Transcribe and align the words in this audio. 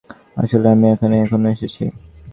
আসলে, 0.37 0.67
আমি 0.69 0.85
এখানে 0.93 1.15
আগেও 1.23 1.49
এসেছি। 1.55 1.83